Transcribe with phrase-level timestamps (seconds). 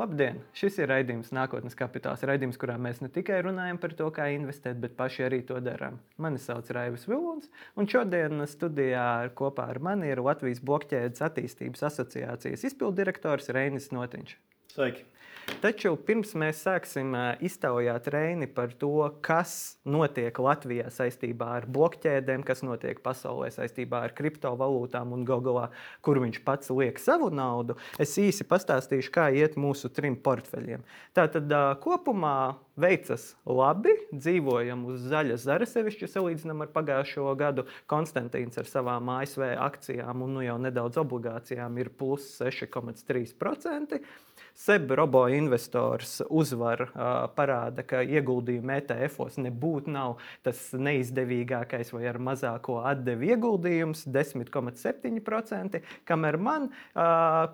[0.00, 0.38] Labdien!
[0.56, 2.22] Šis ir raidījums Nākotnes kapitāls.
[2.24, 5.98] Raidījums, kurā mēs ne tikai runājam par to, kā investēt, bet paši arī to darām.
[6.16, 12.64] Mani sauc Raivis Vilons, un šodien studijā kopā ar mani ir Latvijas Blokķēdes attīstības asociācijas
[12.70, 14.38] izpildirektors Reinis Notiņš.
[14.72, 15.04] Sveiki!
[15.58, 17.12] Taču pirms mēs sāksim
[17.44, 24.14] iztaujāt Reini par to, kas notiek Latvijā saistībā ar blokķēdēm, kas notiek pasaulē saistībā ar
[24.16, 25.66] kriptovalūtām un Google,
[26.06, 30.86] kur viņš pats liek savu naudu, es īsi pastāstīšu, kā iet mūsu trim portfeļiem.
[31.18, 32.36] Tātad kopumā
[32.80, 37.66] veicas labi, dzīvojam uz zaļa zara, sevišķi salīdzinām ar pagājušo gadu.
[37.90, 44.00] Konstantīns ar savām ASV akcijām un nu jau nedaudz obligācijām ir plus 6,3%.
[44.60, 46.82] SEB robo investors uzvar
[47.32, 55.80] parāda, ka ieguldījumi ETF-os nebūtu nav tas neizdevīgākais vai ar mazāko atdevi ieguldījums- 10,7%.
[56.04, 56.68] Kamēr man,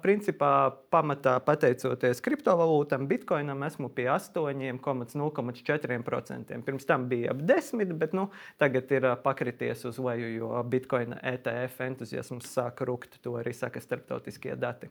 [0.03, 6.63] principā, pamatā pateicoties kriptovalūtam, bitkoinam, esmu pie 8,04%.
[6.67, 11.81] Pirms tam bija ap 10%, bet nu, tagad ir pakrities uz leju, jo bitkoina ETF
[11.87, 13.23] entuziasms sāk rukt.
[13.23, 14.89] To arī saka starptautiskie dati.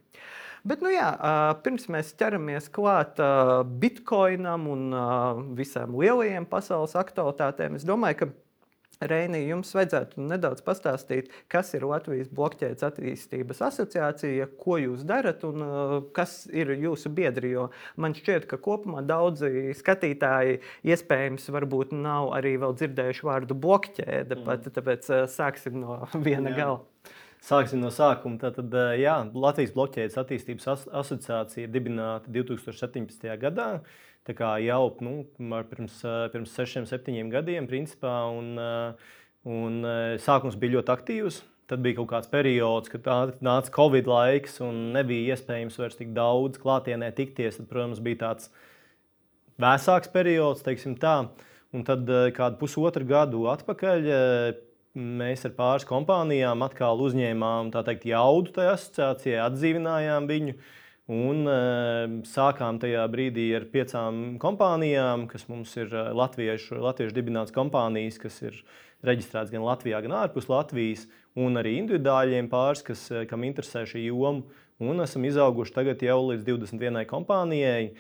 [0.66, 1.14] Bet, nu jā,
[1.62, 3.20] pirms mēs ķeramies klāt
[3.82, 4.98] bitkoinam un
[5.58, 8.34] visām lielajām pasaules aktualitātēm, es domāju, ka
[9.04, 15.66] Reini, jums vajadzētu nedaudz pastāstīt, kas ir Latvijas Blokķēdes attīstības asociācija, ko jūs darat un
[15.66, 17.52] uh, kas ir jūsu biedri.
[17.58, 17.68] Jo
[18.00, 24.48] man šķiet, ka kopumā daudzi skatītāji iespējams varbūt nav arī vēl dzirdējuši vārdu blokķēde, mm.
[24.48, 26.58] pat, tāpēc uh, sāksim no viena Jā.
[26.62, 27.14] gala.
[27.46, 28.40] Sāksim no sākuma.
[28.42, 33.28] Tātad, jā, Latvijas Blokķēdes attīstības as asociācija ir dibināta 2017.
[33.42, 33.68] gadā.
[34.26, 35.20] Tā kā jau nu,
[35.70, 36.00] pirms,
[36.34, 38.58] pirms sešiem, septiņiem gadiem, principā, un,
[39.46, 39.78] un
[40.26, 41.44] sākums bija ļoti aktīvs.
[41.70, 46.62] Tad bija kaut kāds periods, kad nāca Covid laiks un nebija iespējams vairs tik daudz
[46.62, 47.60] klātienē tikties.
[47.62, 48.50] Tad, protams, bija tāds
[49.62, 51.20] vēsāks periods, teiksim tā.
[51.76, 54.10] Un tad kādu pusotru gadu atpakaļ
[54.96, 60.58] mēs ar pāris kompānijām atkal uzņēmām teikt, jaudu tajā asociācijā, atdzīvinājām viņu.
[61.16, 67.54] Un uh, sākām tajā brīdī ar piecām kompānijām, kas mums ir e, latviešu, latviešu dibinātas
[67.54, 68.58] kompānijas, kas ir
[69.06, 71.06] reģistrētas gan Latvijā, gan ārpus Latvijas,
[71.38, 74.64] un arī individuāļiem pāris, kas, e, kam interesē šī joma.
[74.84, 77.94] Un esam izauguši tagad jau līdz 21 kompānijai.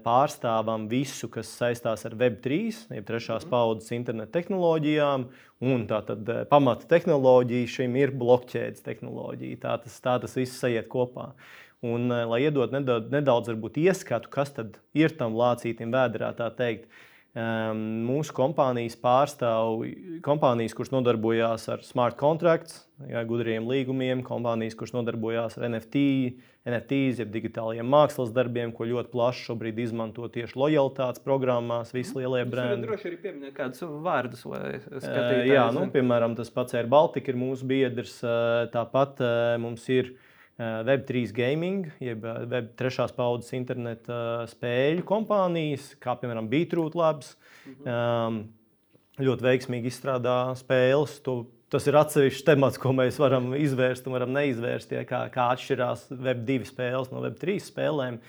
[0.00, 2.60] Pārstāvam visu, kas saistās ar Web3,
[2.96, 3.50] jeb trešās mhm.
[3.52, 5.26] paudzes internetu tehnoloģijām.
[5.66, 9.60] Un tā tad pamata tehnoloģija šim ir blokķēdes tehnoloģija.
[9.66, 11.34] Tā tas, tā tas viss sajiet kopā.
[11.84, 16.88] Un, lai iedod nedaudz, nedaudz ieskatu, kas tad ir tam lācītam vēdā, tā teikt,
[17.36, 19.82] mūsu kompānijas pārstāv
[20.24, 26.04] kompānijas, kuras nodarbojās ar smart contracts, jā, gudriem līgumiem, kompānijas, kuras nodarbojās ar NFT,
[26.66, 32.42] NFTs, jeb digitālajiem mākslas darbiem, ko ļoti plaši šobrīd izmanto tieši lojalitātes programmās, visi lielie
[32.48, 32.88] brendi.
[32.88, 35.44] Droši arī pieminēt kādus vārdus, lai skatītos.
[35.44, 38.16] Uh, jā, nu, piemēram, tas pats ir Baltika, ir mūsu biedrs.
[38.24, 39.20] Uh, tāpat
[39.62, 40.14] mums ir
[40.56, 47.34] Web3 gaming, jeb eh, Web trešās paudzes interneta eh, spēļu kompānijas, kā piemēram Beatroot Labs.
[47.66, 47.90] Mhm.
[47.90, 48.38] Um,
[49.20, 51.18] ļoti veiksmīgi izstrādā spēles.
[51.24, 54.92] To, tas ir atsevišķs temats, ko mēs varam izvērst un varam neizvērst.
[54.96, 58.20] Ja, kā, kā atšķirās Web2 spēles no Web3 spēlēm.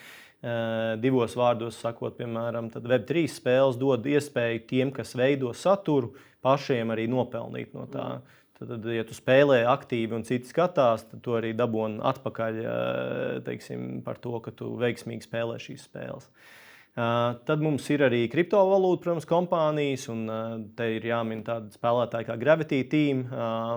[1.01, 6.13] Divos vārdos sakot, piemēram, Web3 spēles dod iespēju tiem, kas veido saturu,
[6.45, 8.05] pašiem arī nopelnīt no tā.
[8.15, 8.37] Mm.
[8.57, 12.55] Tad, ja tu spēlē aktīvi un citi skatās, tad tu arī dabūni atpakaļ
[13.45, 16.25] teiksim, par to, ka tu veiksmīgi spēlē šīs spēles.
[16.97, 20.25] Tad mums ir arī kriptovalūta, protams, kompānijas, un
[20.79, 23.27] te ir jāmin tādi spēlētāji kā Gravity Team,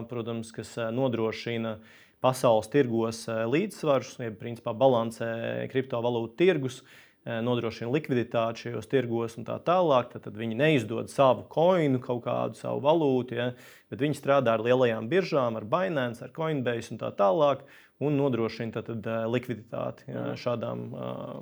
[0.08, 1.76] protams, kas nodrošina
[2.24, 6.80] pasaules tirgos līdzsvarus, jeb principā balansē kriptovalūtu tirgus.
[6.80, 10.08] Uh, Eh, nodrošina likviditāti šajos tirgos un tā tālāk.
[10.14, 13.50] Tad, tad viņi neizdod savu koinu, kaut kādu savu valūtu, ja,
[13.92, 17.66] bet viņi strādā ar lielajām biržām, ar Binance, ar Coinbase un tā tālāk.
[18.00, 20.40] Un nodrošina tad, tad, eh, likviditāti ja, mhm.
[20.40, 21.32] šādām eh,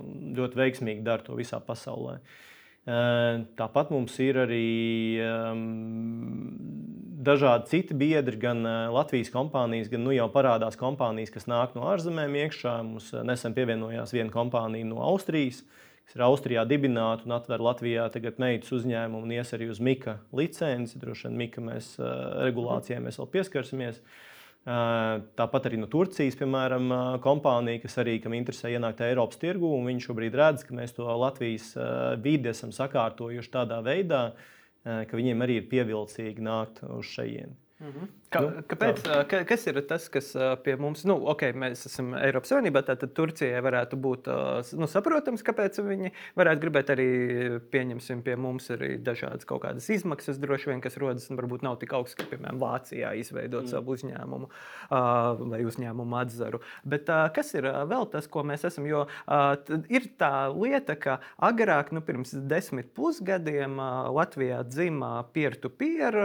[0.41, 2.19] ļoti veiksmīgi dara to visā pasaulē.
[2.89, 6.55] Tāpat mums ir arī um,
[7.21, 8.63] dažādi citi biedri, gan
[8.95, 12.79] Latvijas kompānijas, gan nu jau parādās kompānijas, kas nāk no ārzemēm iekšā.
[12.87, 15.61] Mums nesen pievienojās viena kompānija no Austrijas,
[16.09, 20.17] kas ir Austrijā dibināta un atver Latvijā tagad meitas uzņēmumu un ies arī uz Mika
[20.33, 20.97] licenci.
[21.03, 24.01] Droši vien Mika mēs regulācijai mēs vēl pieskarsimies.
[24.01, 26.91] Uh, Tāpat arī no Turcijas, piemēram,
[27.25, 31.07] kompānija, kas arī kam interesē ienākt Eiropas tirgu, un viņi šobrīd redz, ka mēs to
[31.09, 31.71] Latvijas
[32.21, 34.23] vidi esam sakārtojuši tādā veidā,
[34.85, 37.57] ka viņiem arī ir pievilcīgi nākt uz šejienu.
[37.81, 38.11] Mm -hmm.
[38.29, 38.99] Kā, nu, kāpēc,
[39.31, 39.41] kā.
[39.49, 40.27] kas ir tas, kas
[40.65, 44.29] pie mums, nu, ok, mēs esam Eiropas Savienībā, tad Turcijai varētu būt
[44.77, 47.09] nu, saprotams, kāpēc viņi varētu gribēt arī
[47.73, 51.79] pieņemsim pie mums arī dažādas kaut kādas izmaksas, droši vien, kas rodas, un varbūt nav
[51.81, 53.73] tik augstas, kā, piemēram, Vācijā izveidot mm.
[53.73, 54.51] savu uzņēmumu
[55.55, 56.61] vai uzņēmumu atzaru.
[56.85, 59.07] Bet kas ir vēl tas, ko mēs esam, jo
[59.89, 61.17] ir tā lieta, ka
[61.49, 63.81] agrāk, nu, pirms desmit pusgadiem
[64.13, 66.21] Latvijā dzimā peer-to-peer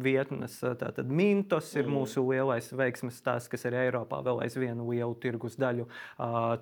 [0.00, 0.56] vietnes.
[0.86, 1.94] Tātad Mintos ir mm.
[1.96, 5.88] mūsu lielais veiksmes stāsts, kas ir Eiropā vēl aizvien lielu tirgus daļu.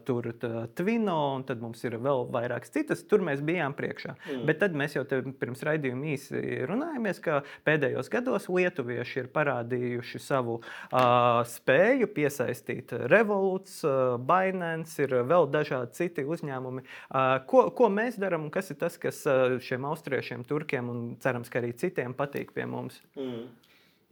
[0.09, 0.31] Tur
[0.79, 3.03] Twino, un tad mums ir vēl vairākas citas.
[3.09, 4.15] Tur mēs bijām priekšā.
[4.17, 4.45] Mm.
[4.49, 5.05] Bet tad mēs jau
[5.41, 6.41] pirms raidījuma īsi
[6.71, 15.19] runājāmies, ka pēdējos gados lietuvieši ir parādījuši savu uh, spēju piesaistīt Revolūts, uh, Binance, ir
[15.29, 16.85] vēl dažādi citi uzņēmumi.
[16.85, 21.05] Uh, ko, ko mēs darām un kas ir tas, kas uh, šiem austriešiem, turkiem un
[21.21, 23.03] cerams, ka arī citiem patīk pie mums?
[23.19, 23.47] Mm.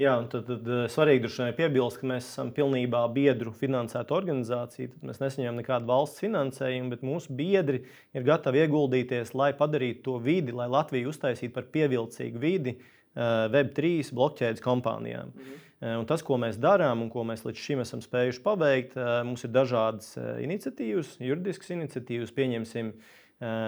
[0.02, 4.90] Jā, un tad, tad eh, svarīgi ir piebilst, ka mēs esam pilnībā biedru finansēta organizācija.
[4.90, 7.84] Tad mēs nesaņemam nekādu valsts finansējumu, bet mūsu biedri
[8.16, 13.22] ir gatavi ieguldīties, lai padarītu to vidi, lai Latviju uztaisītu par pievilcīgu vidi eh,
[13.54, 15.30] Web3 blokķēdes kompānijām.
[15.36, 15.62] Mhm.
[15.82, 18.98] Eh, un tas, ko mēs darām un ko mēs līdz šim esam spējuši paveikt,
[19.28, 23.21] mums ir dažādas iniciatīvas, juridiskas iniciatīvas, pieņemsim, uh,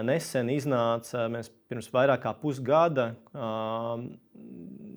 [0.06, 3.08] Nesen iznāca, mēs pirms vairāk kā pusgada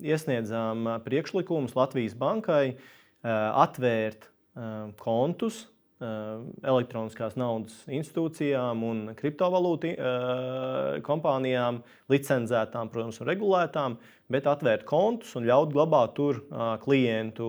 [0.06, 2.76] iesniedzām priekšlikumus Latvijas bankai
[3.26, 4.28] atvērt
[5.02, 5.64] kontus
[5.98, 9.96] elektroniskās naudas institūcijām un kriptovalūtu
[11.06, 11.82] kompānijām,
[12.12, 13.96] licencētām, protams, un regulētām,
[14.30, 16.44] bet atvērt kontus un ļaut glabāt tur
[16.84, 17.48] klientu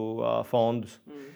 [0.50, 0.98] fondus.
[1.06, 1.28] Mm.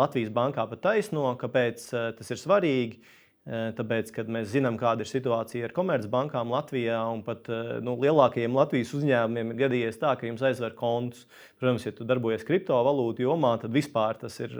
[0.00, 3.02] Latvijas bankā pat taisno, kāpēc tas ir svarīgi
[3.42, 7.48] Tāpēc, kad mēs zinām, kāda ir situācija ar komercbankām Latvijā, un pat
[7.82, 11.24] nu, lielākajiem Latvijas uzņēmumiem ir gadījies tā, ka jums aizver kontus.
[11.58, 14.54] Protams, ja tu darbojies kriptovalūtu jomā, tad vispār tas ir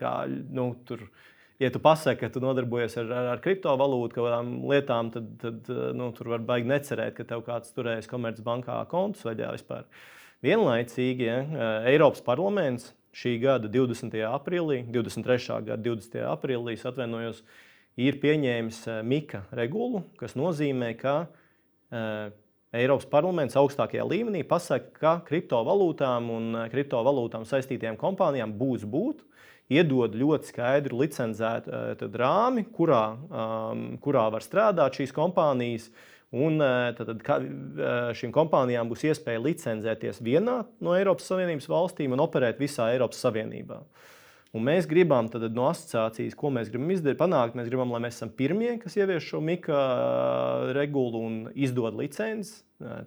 [0.00, 1.04] kā, nu, tur.
[1.62, 5.68] Ja tu pasaki, ka tu nodarbojies ar, ar, ar kriptovalūtu, kaut kādām lietām, tad, tad
[5.94, 9.84] nu, tur var baigi necerēt, ka tev kāds turēs komercbankā kontus vaļā vispār.
[10.42, 11.36] Vienlaicīgi ja,
[11.92, 14.16] Eiropas parlaments šī gada 20.
[14.26, 15.60] aprīlī, 23.
[15.68, 16.18] gada 20.
[16.32, 17.44] aprīlī, atvainojos,
[18.00, 22.32] ir pieņēmis eh, Mika regulu, kas nozīmē, ka uh,
[22.74, 29.22] Eiropas parlaments augstākajā līmenī pasaka, ka kriptovalūtām un eh, kriptovalūtām saistītajām kompānijām būs būt.
[29.72, 35.86] Iedod ļoti skaidru licencētu rāmi, kurā, um, kurā var strādāt šīs kompānijas.
[36.36, 37.46] Un tad, tad
[38.18, 43.78] šīm kompānijām būs iespēja licencēties vienā no Eiropas Savienības valstīm un operēt visā Eiropas Savienībā.
[43.78, 44.13] Uh,
[44.54, 47.56] Un mēs gribam tad, no asociācijas, ko mēs gribam izdarīt, panākt.
[47.58, 49.80] Mēs gribam, lai mēs esam pirmie, kas ievieš šo mikro
[50.76, 52.60] regulu un izdod licences.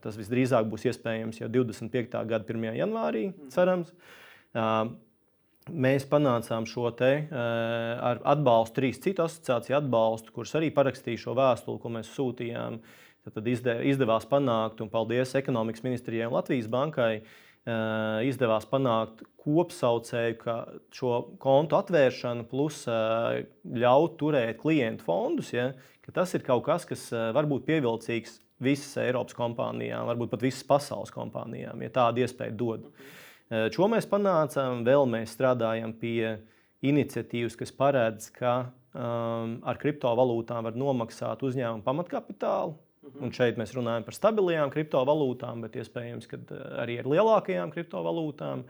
[0.03, 2.19] Tas visdrīzāk būs iespējams jau 25.
[2.27, 2.67] gada 1.
[2.81, 3.51] janvārī, mhm.
[3.55, 3.95] cerams.
[5.67, 11.83] Mēs panācām šo te ar atbalstu, trīs citu asociāciju atbalstu, kuras arī parakstīja šo vēstuli,
[11.83, 12.79] ko mēs sūtījām.
[13.27, 20.55] Tad izdevās panākt, un paldies ekonomikas ministrijai un Latvijas bankai, uh, izdevās panākt kopsaucēju, ka
[20.93, 23.45] šo kontu atvēršana plus eh,
[23.83, 25.71] ļaut turēt klientu fondus, ja,
[26.15, 30.65] tas ir kaut kas, kas eh, var būt pievilcīgs visas Eiropas kompānijām, varbūt pat visas
[30.67, 32.87] pasaules kompānijām, ja tādu iespēju dod.
[33.47, 36.33] Šo mēs panācām, vēl mēs strādājam pie
[36.83, 38.55] iniciatīvas, kas paredz, ka
[38.97, 42.75] um, ar kriptovalūtām var nomaksāt uzņēmumu pamatkapitālu.
[43.15, 48.63] Un šeit mēs runājam par stabilajām kriptovalūtām, bet iespējams, ka eh, arī ar lielākajām kriptovalūtām.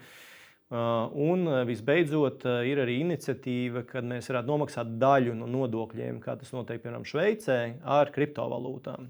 [0.67, 6.17] Uh, un uh, visbeidzot, uh, ir arī iniciatīva, kad mēs varētu nomaksāt daļu no nodokļiem,
[6.19, 9.05] kā tas notiek piemēram Šveicē, ar kriptovalūtām.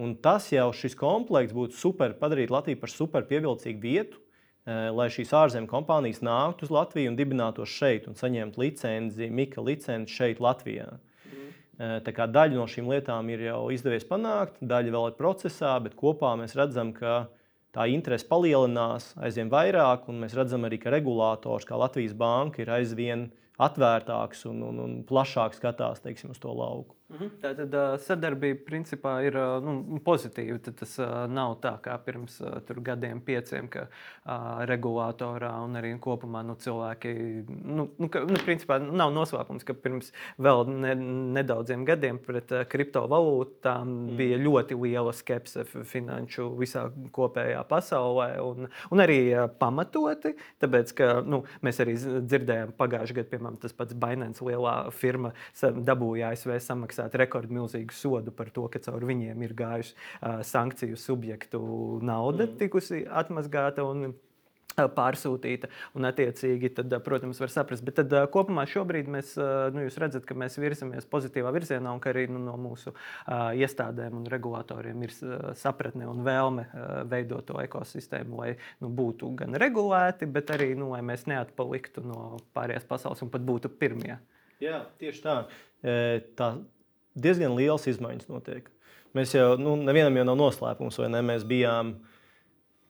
[0.00, 4.22] Un tas jau šis komplekss būtu super, padarīt Latviju par super pievilcīgu vietu,
[4.66, 10.16] lai šīs ārzemju kompānijas nāktu uz Latviju un dibinātos šeit un saņemtu licenci, Mika licenci
[10.16, 10.88] šeit, Latvijā.
[11.78, 16.56] Daļa no šīm lietām ir jau izdevies panākt, daļa vēl ir procesā, bet kopā mēs
[16.56, 17.26] redzam, ka
[17.76, 22.72] tā interese palielinās aizvien vairāk, un mēs redzam arī, ka regulators, kā Latvijas Banka, ir
[22.72, 23.28] aizvien
[23.60, 26.95] atvērtāks un, un, un plašāk skatās teiksim, uz to lauku.
[27.06, 27.28] Mhm.
[27.38, 30.58] Tā tad sadarbība principā ir nu, pozitīva.
[30.58, 30.96] Tad tas
[31.30, 37.12] nav tā kā pirms tur, gadiem, pieciem, ka uh, regulātorā un arī kopumā nu, cilvēki.
[37.46, 40.10] Nu, nu, ka, nu, principā, nav noslēpums, ka pirms
[40.42, 40.96] vēl ne,
[41.38, 44.18] nedaudziem gadiem pret uh, kriptovalūtām mm.
[44.18, 48.32] bija ļoti liela skepse finanšu visā kopējā pasaulē.
[48.42, 53.78] Un, un arī uh, pamatoti, tāpēc ka nu, mēs arī dzirdējām pagājušajā gadā, piemēram, tas
[53.78, 55.30] pats Binance lielā firma
[55.62, 56.58] dabūja ASV
[56.96, 62.46] samaksāt samaksāt rekordmilzīgu sodu par to, ka caur viņiem ir gājusi uh, sankciju subjektu nauda,
[62.46, 62.56] mm.
[62.58, 63.84] tikusi atmazgāta.
[63.84, 64.14] Un,
[64.76, 65.70] pārsūtīta.
[65.96, 67.80] Un, attiecīgi, tad, protams, var saprast.
[67.80, 69.30] Bet tad, kopumā šobrīd mēs
[69.72, 74.18] nu, redzam, ka mēs virzamies pozitīvā virzienā un ka arī nu, no mūsu uh, iestādēm
[74.18, 75.16] un regulatoriem ir
[75.56, 78.52] sapratne un vēlme uh, veidot to ekosistēmu, lai
[78.84, 83.48] nu, būtu gan regulēti, bet arī nu, lai mēs neatpaliktu no pārējās pasaules un pat
[83.48, 84.18] būtu pirmie.
[84.60, 85.40] Jā, tieši tā.
[86.36, 86.52] tā
[87.16, 88.68] diezgan liels izmaiņas notiek.
[89.16, 91.22] Mēs jau, nu, nevienam jau nav noslēpums, vai ne?
[91.24, 91.94] Mēs bijām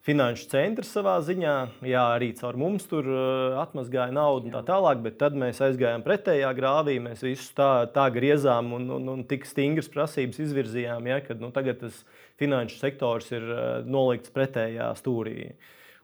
[0.07, 1.55] finanšu centrs savā ziņā.
[1.87, 6.03] Jā, arī caur mums tur uh, atmazgāja naudu un tā tālāk, bet tad mēs aizgājām
[6.07, 6.97] pretējā grāvī.
[7.03, 11.53] Mēs visus tā, tā griezām un, un, un tik stingras prasības izvirzījām, ja, ka nu,
[11.55, 12.03] tagad tas
[12.43, 15.53] finanšu sektors ir uh, nolikts pretējā stūrī.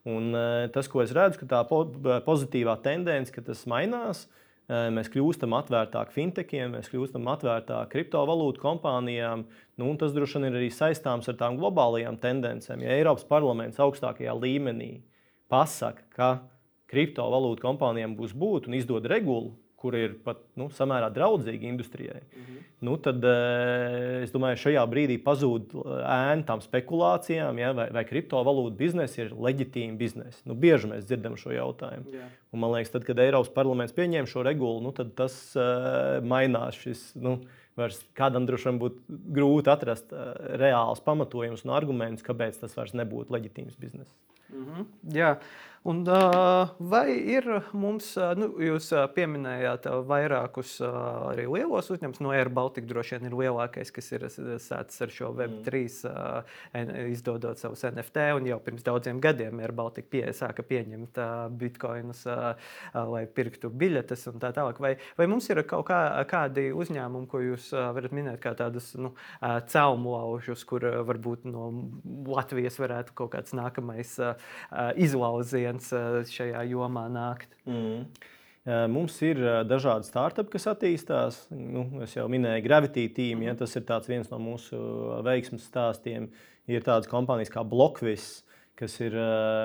[0.07, 1.85] Un, uh, tas, ko es redzu, ka tā po
[2.27, 9.43] pozitīvā tendence, ka tas mainās, uh, Mēs kļūstam atvērtāki fintechiem, mēs kļūstam atvērtāki kriptovalūtu kompānijām.
[9.81, 12.85] Nu, tas droši vien ir arī saistāms ar tām globālajām tendencēm.
[12.87, 15.03] Ja Eiropas parlaments augstākajā līmenī
[15.51, 16.31] pasaka, ka
[16.93, 22.43] kriptovalūtu kompānijām būs būt un izdod regulu, kur ir pat nu, samērā draudzīgi industrijai, mm
[22.43, 22.67] -hmm.
[22.89, 23.25] nu, tad
[24.23, 29.99] es domāju, šajā brīdī pazūd ēna tam spekulācijām, ja, vai, vai kriptovalūtu biznesa ir leģitīma
[29.99, 30.41] biznesa.
[30.45, 32.15] Nu, bieži mēs dzirdam šo jautājumu.
[32.15, 32.31] Yeah.
[32.53, 36.79] Un, man liekas, tad, kad Eiropas parlaments pieņēma šo regulu, nu, tad tas uh, mainās.
[36.83, 37.41] Šis, nu,
[37.77, 42.93] Vairs kādam droši vien būtu grūti atrast uh, reāls pamatojumus un argumentus, kāpēc tas vairs
[42.93, 44.13] nebūtu leģitīms bizness.
[44.53, 44.85] Mm -hmm.
[45.17, 45.37] Jā,
[45.83, 46.05] Un,
[46.79, 53.27] vai ir mums, nu, jūs pieminējāt vairākus arī lielos uzņēmumus, no Air Baltica droši vien
[53.27, 56.93] ir lielākais, kas ir sācis ar šo Web3, mm.
[57.11, 61.19] izdodot savus NFT, un jau pirms daudziem gadiem Air Baltica pie, sāka pieņemt
[61.59, 62.23] bitkoinus,
[62.95, 64.79] lai pirktu biļetes un tā tālāk.
[64.79, 65.99] Vai, vai mums ir kaut kā,
[66.31, 69.17] kādi uzņēmumi, ko jūs varat minēt kā tādus nu,
[69.75, 71.73] caumlaužus, kur varbūt no
[72.31, 74.15] Latvijas varētu kaut kāds nākamais
[74.95, 75.72] izlauziens?
[75.73, 77.57] Viens eh, šajā jomā nākt.
[77.67, 78.07] Mm.
[78.63, 81.47] Eh, mums ir eh, dažādi startupi, kas attīstās.
[81.51, 84.79] Nu, es jau minēju, Gravity Team, ja, tas ir viens no mūsu
[85.25, 86.31] veiksmju stāstiem.
[86.71, 88.45] Ir tādas kompānijas kā Blockvis,
[88.79, 89.17] kas ir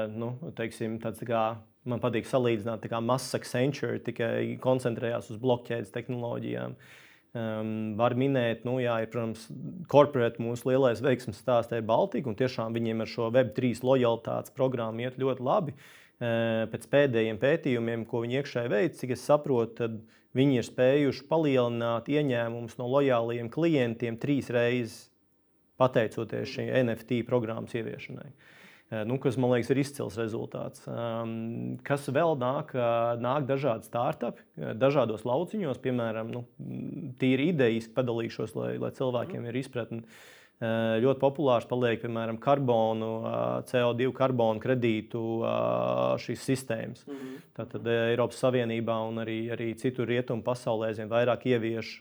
[0.10, 6.74] nu, teiksim, tāds, kā, man patīk salīdzināt, kā mazs Accenture, tikai koncentrējās uz blokķēdes tehnoloģijām.
[7.38, 9.44] Um, var minēt, nu, jā, ir, protams,
[9.92, 15.04] korporāta mūsu lielais veiksmes stāsts ir Baltika, un tiešām viņiem ar šo Web3 lojalitātes programmu
[15.06, 15.76] iet ļoti labi.
[16.18, 20.00] Uh, pēc pēdējiem pētījumiem, ko viņi iekšēji veic, cik es saprotu, tad
[20.40, 25.12] viņi ir spējuši palielināt ieņēmumus no lojāliem klientiem trīs reizes
[25.78, 28.32] pateicoties šī NFT programmas ieviešanai.
[28.32, 28.57] Uh,
[28.90, 30.86] nu, kas man liekas ir izcils rezultāts.
[30.88, 36.46] Um, kas vēl nāk, eh, nāk dažādi startupi, eh, dažādos lauciņos, piemēram, nu,
[37.20, 40.04] tīri idejas padalīšos, lai, lai cilvēkiem ir izpratne.
[40.58, 47.04] Eh, ļoti populārs paliek, piemēram, karbonu, eh, CO2 karbonu kredītu eh, šīs sistēmas.
[47.06, 47.44] Mm -hmm.
[47.60, 51.92] Tātad Eiropas Savienībā un arī, arī citur rietumu pasaulē aizvien vairāk ievieš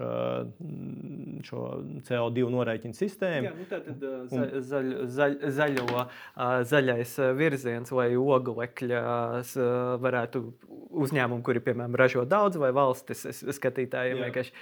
[1.48, 1.60] šo
[2.08, 3.44] CO2 norēķinu sistēmu.
[3.44, 6.06] Jā, nu tātad za, zaļ, zaļ, zaļo,
[6.64, 9.02] zaļais virziens vai oglekļa
[10.00, 10.44] varētu
[10.96, 13.24] uzņēmumi, kuri, piemēram, ražo daudz, vai valstis
[13.56, 14.52] skatītājiem vienkārši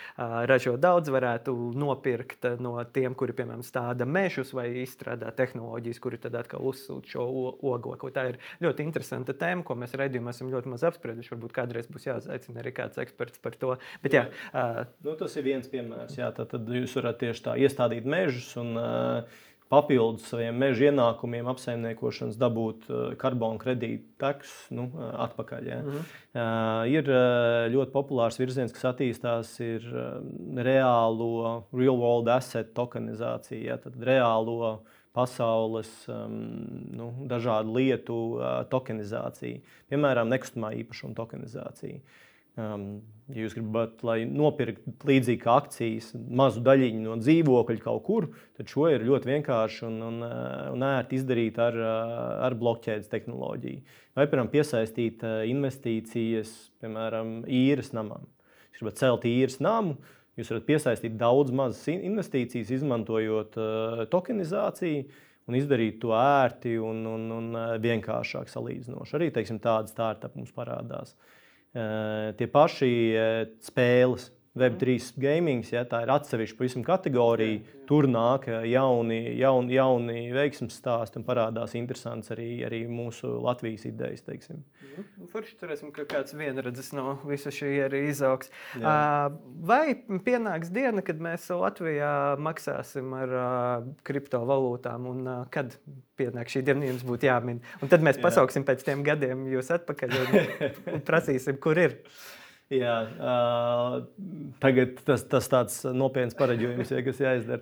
[0.47, 6.19] ražo daudz, varētu nopirkt no tiem, kuri, piemēram, stāv stāda mežus vai izstrādā tehnoloģijas, kuri
[6.21, 7.25] tad atkal uzsūta šo
[7.61, 8.13] oglekli.
[8.15, 11.35] Tā ir ļoti interesanta tēma, ko mēs redzējām, esam ļoti maz apsprieduši.
[11.35, 13.77] Varbūt kādreiz būs jāaicina arī kāds eksperts par to.
[14.03, 14.53] Bet, jā, jā.
[14.53, 16.17] Uh, nu, tas ir viens piemērs.
[16.17, 18.55] Jā, tad, tad jūs varat tieši tā iestādīt mežus.
[18.61, 19.43] Un, uh,
[19.75, 22.89] papildus saviem meža ienākumiem, apsaimniekošanas, dabūt
[23.21, 24.89] karbonu kredītu teks nu,
[25.27, 25.71] atpakaļ.
[25.71, 25.81] Ja.
[25.83, 26.11] -hmm.
[26.39, 27.11] uh, ir
[27.75, 29.87] ļoti populārs virziens, kas attīstās, ir
[30.57, 34.79] reālo real world asset tokenizācija, ja, tad reālo
[35.15, 36.39] pasaules um,
[36.99, 38.19] nu, dažādu lietu
[38.71, 39.61] tokenizācija,
[39.93, 42.01] piemēram, nekustamā īpašuma tokenizācija.
[42.55, 43.01] Um,
[43.35, 48.71] ja jūs gribat, lai nopirktu līdzīgi kā akcijas, mazu daļiņu no dzīvokļa kaut kur, tad
[48.71, 53.99] šo ir ļoti vienkārši un, un, uh, un ērti izdarīt ar, uh, ar blokķēdes tehnoloģiju.
[54.15, 58.29] Vai, piemēram, piesaistīt uh, investīcijas, piemēram, īres namam.
[58.71, 59.99] Jūs gribat celt īres namu,
[60.39, 65.09] jūs varat piesaistīt daudz mazas investīcijas, izmantojot uh, tokenizāciju
[65.51, 69.17] un izdarīt to ērti un, un, un vienkāršāk salīdzinoši.
[69.19, 71.19] Arī teiksim, tādas startup mums parādās.
[71.19, 71.34] Uh,
[71.75, 72.91] tie paši
[73.67, 74.31] spēles.
[74.55, 77.87] Web3 gaming, ja tā ir atsevišķa pavisam kategorija, jā, jā.
[77.89, 84.23] tur nāk jauni, jauni, jauni veiksmības stāsti un parādās interesants arī, arī mūsu Latvijas idejas.
[84.29, 85.27] Mhm.
[85.33, 88.53] Forši cerēsim, ka kāds vienredzes no visa šī arī izaugs.
[88.79, 88.95] Jā.
[89.67, 93.35] Vai pienāks diena, kad mēs Latvijā maksāsim ar
[94.07, 95.75] kriptovalūtām un kad
[96.15, 97.59] pienāk šī diena, jums būtu jāmin?
[97.83, 98.71] Un tad mēs pasauksim Jā.
[98.71, 100.41] pēc tiem gadiem jūs atpakaļ un,
[100.95, 101.99] un prasīsim, kur ir.
[102.73, 103.97] Jā, uh,
[104.63, 107.61] tagad tas, tas tāds nopietns pareģojums, ja, kas jāizdara.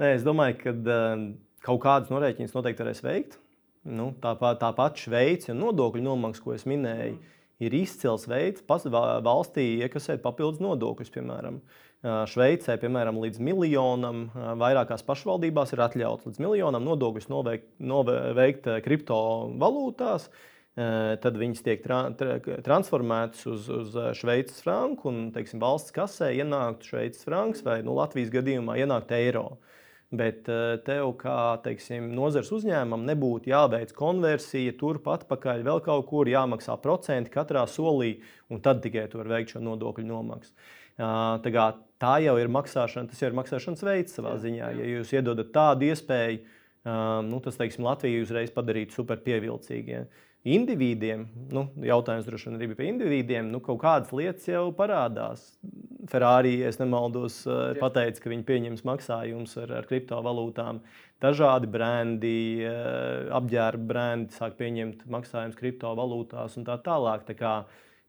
[0.00, 1.22] Nē, es domāju, ka uh,
[1.64, 3.38] kaut kādas norēķinas noteikti varēs veikt.
[3.82, 7.16] Nu, tāpat tā Šveice un nodokļu nomaksa, ko es minēju,
[7.62, 11.10] ir izcils veids valstī iekasēt papildus nodokļus.
[11.16, 11.58] Piemēram,
[12.02, 14.24] Šveicē, piemēram, līdz miljonam,
[14.58, 20.26] vairākās pašvaldībās ir atļauts līdz miljonam nodokļus noveikt, noveikt kriptovalūtās.
[20.26, 26.30] Eh, tad viņas tiek tra tra transformētas uz, uz Šveices franku, un teiksim, valsts kasē
[26.38, 29.46] ienāktu Šveices franks, vai nu, Latvijas gadījumā ienāktu eiro.
[30.12, 30.44] Bet
[30.84, 37.32] tev, kā teiksim, nozars uzņēmumam, nebūtu jāveic konversija, turpat atpakaļ, vēl kaut kur jāmaksā procenti
[37.32, 38.18] katrā solī,
[38.52, 40.52] un tad tikai tu vari veikt šo nodokļu nomaksu.
[41.00, 41.68] Tā, kā,
[42.00, 44.66] tā jau ir maksāšana, tas jau ir maksāšanas veids savā jā, ziņā.
[44.66, 44.82] Jā.
[44.82, 46.42] Ja jūs iedodat tādu iespēju,
[47.30, 49.96] nu, tas teiksim, Latviju uzreiz padarītu super pievilcīgu.
[49.96, 50.04] Ja
[50.42, 55.44] individiem, nu, jautājums droši vien arī bija par individiem, nu, kaut kādas lietas jau parādās.
[56.10, 60.80] Ferrari, ja nemaldos, eh, pateica, ka viņi pieņems maksājumus ar, ar kriptovalūtām.
[61.22, 67.22] Dažādi brendi, eh, apģērba brendi sāk pieņemt maksājumus kriptovalūtās un tā tālāk.
[67.28, 67.54] Tā kā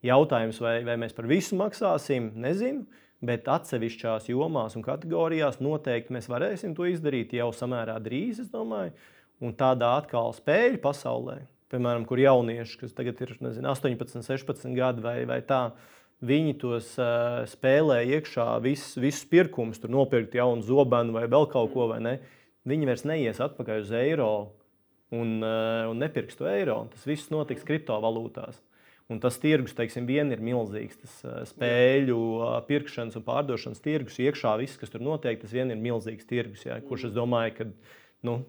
[0.04, 2.86] jautājums, vai, vai mēs par visu maksāsim, nezinu.
[3.24, 8.92] Bet atsevišķās jomās un kategorijās noteikti mēs varēsim to izdarīt jau samērā drīz, es domāju.
[9.40, 11.38] Un tādā atkal spēļu pasaulē,
[11.74, 15.66] piemēram, kur jaunieši, kas tagad ir nezinu, 18, 16 gadi vai, vai tā,
[16.24, 21.74] viņi tos uh, spēlē iekšā, visus, visus pirkumus, tur nopirkt jaunu zobenu vai vēl kaut
[21.74, 22.20] ko, ne?
[22.70, 24.34] Viņi vairs neies atpakaļ uz eiro
[25.12, 26.86] un, uh, un nepirks to eiro.
[26.94, 28.62] Tas viss notiks kriptovalūtās.
[29.12, 31.02] Un tas tirgus, teiksim, vien ir milzīgs.
[31.02, 35.74] Tas uh, spēļu uh, pirkšanas un pārdošanas tirgus, iekšā viss, kas tur notiek, tas vien
[35.74, 36.64] ir milzīgs tirgus.
[36.70, 37.68] Jā, kurš es domāju, ka
[38.30, 38.40] nu,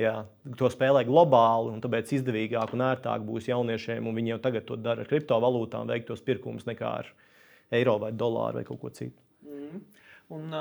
[0.00, 0.12] Jā,
[0.56, 4.78] to spēlē globāli, un tāpēc izdevīgāk un ērtāk būs jauniešiem, un viņi jau tagad to
[4.80, 7.10] dara ar kriptovalūtām, veikt tos pirkumus nekā ar
[7.76, 9.20] eiro vai dolāru vai kaut ko citu.
[9.44, 9.82] Mm.
[10.32, 10.52] Un,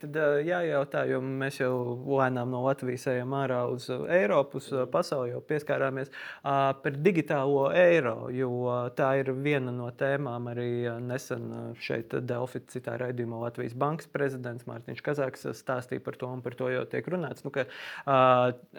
[0.00, 1.72] tad jājautā, jo mēs jau
[2.08, 6.12] lēnām no Latvijas ejam ārā uz Eiropu, uz pasauli, jau pieskārāmies
[6.42, 8.30] par digitālo eiro.
[8.32, 8.50] Jo
[8.96, 10.68] tā ir viena no tēmām arī
[11.04, 16.56] nesen šeit Delfi citā raidījumā Latvijas bankas prezidents Mārtiņš Kazāks stāstīja par to, un par
[16.56, 17.68] to jau tiek runāts, nu, ka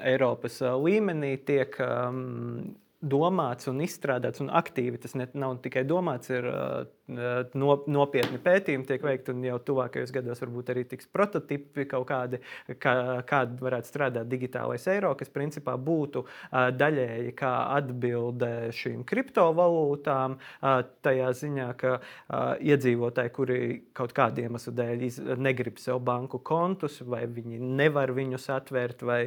[0.01, 1.77] Eiropas līmenī tiek.
[3.05, 5.01] Domāts un izstrādāts un aktīvi.
[5.03, 6.47] Tas ne, nav tikai domāts, ir
[7.53, 12.39] no, nopietni pētījumi tiek veikti, un jau tuvākajos gados varbūt arī tiks prototipi kaut kādi,
[12.81, 12.95] kā,
[13.27, 20.39] kāda varētu strādāt digitālais eiro, kas principā būtu daļēji kā atbilde šīm kriptovalūtām,
[21.05, 21.97] tajā ziņā, ka
[22.73, 23.61] iedzīvotāji, kuri
[23.97, 25.05] kaut kādiem iemeslu dēļ
[25.41, 29.21] negrib sev banku kontus, vai viņi nevar viņus atvērt, vai,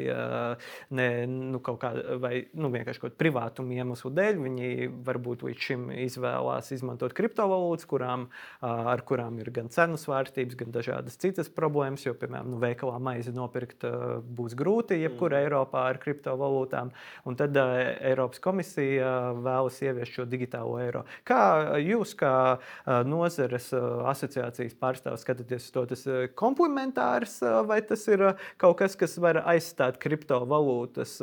[0.94, 3.22] ne, nu, kā, vai nu, vienkārši kaut kādu
[3.68, 8.28] privātumu iemeslu dēļ, viņi varbūt līdz šim izvēlās izmantot kriptovalūtu valūtas, kurām,
[8.60, 12.04] ar kurām ir gan cenu svārstības, gan dažādas citas problēmas.
[12.06, 13.84] Jo, piemēram, nu, veikalā maizi nopirkt
[14.24, 15.44] būs grūti jebkur mm.
[15.44, 16.92] Eiropā ar kriptovalūtām.
[17.26, 21.04] Un tad Eiropas komisija vēlas ieviest šo digitālo eiro.
[21.24, 22.58] Kā jūs, kā
[23.06, 25.84] nozares asociācijas pārstāvs, skatāties to?
[25.88, 31.18] Tas ir komplementārs vai tas ir kaut kas, kas var aizstāt kriptovalūtas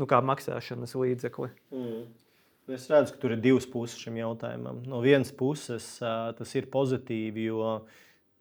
[0.00, 1.52] nu, kā maksāšanas līdzekli?
[1.76, 2.06] Mm.
[2.66, 4.80] Es redzu, ka tur ir divas puses šim jautājumam.
[4.90, 7.76] No vienas puses tas ir pozitīvi, jo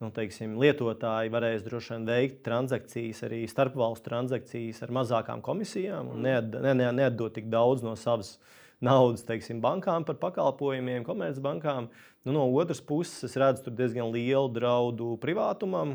[0.01, 6.25] nu, teiksim, lietotāji varēs droši vien veikt transakcijas, arī starpvalstu transakcijas ar mazākām komisijām un
[6.25, 8.35] neatdot ne, ne, ne tik daudz no savas
[8.83, 11.87] naudas teiksim, bankām par pakalpojumiem, komercbankām.
[12.25, 15.93] Nu, no otras puses, es redzu tur diezgan lielu draudu privātumam.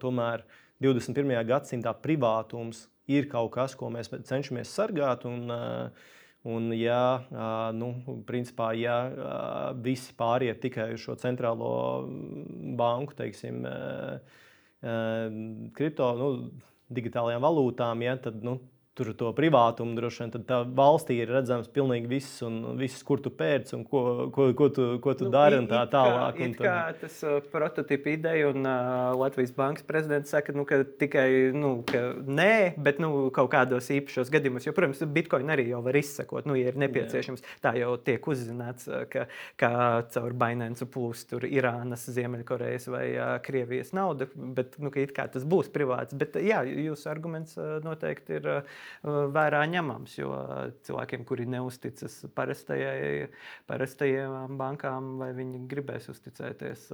[0.00, 0.48] Tomēr
[0.80, 1.36] 21.
[1.48, 5.28] gadsimtā privātums ir kaut kas, ko mēs cenšamies sargāt.
[5.28, 6.16] Un, uh,
[6.48, 7.20] Un, ja,
[7.76, 7.90] nu,
[8.28, 8.96] principā, ja
[9.84, 11.72] visi pāriet tikai uz šo centrālo
[12.78, 13.66] banku, teiksim,
[15.76, 16.30] kripto, nu,
[16.88, 18.56] digitālajām valūtām, ja, tad nu,
[18.98, 23.22] tur to privātumu droši vien, tad tā valstī ir redzams pilnīgi viss, un viss, kur
[23.22, 24.02] tu pērci un ko,
[24.34, 26.40] ko, ko tu, ko tu nu, dari un tā tālāk.
[26.42, 30.66] It kā, it kā tas uh, prototypa ideja un uh, Latvijas bankas prezidents saka, nu,
[30.68, 35.68] ka tikai nu, ka nē, bet nu, kaut kādos īpašos gadījumos, jo, protams, bitkoinu arī
[35.70, 37.44] jau var izsekot, nu, ja ir nepieciešams.
[37.44, 37.60] Jā.
[37.68, 39.28] Tā jau tiek uzzināts, uh, ka,
[39.60, 39.72] ka
[40.16, 45.70] caur Binance plūst tur Irānas, Ziemeļkorejas vai uh, Krievijas nauda, bet nu, ka tas būs
[45.74, 46.16] privāts.
[46.18, 48.52] Bet jā, jūsu arguments uh, noteikti ir.
[48.58, 50.18] Uh, vērā ņemams.
[50.18, 50.34] Jo
[50.88, 56.88] cilvēkiem, kuri neusticas parastajām bankām, vai viņi gribēs uzticēties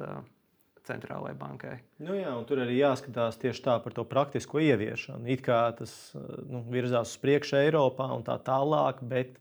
[0.84, 1.78] centrālajai bankai.
[2.04, 5.24] Nu jā, tur arī jāskatās tieši tā par to praktisko ieviešanu.
[5.32, 9.38] It kā tas nu, virzās uz priekšu Eiropā un tā tālāk, bet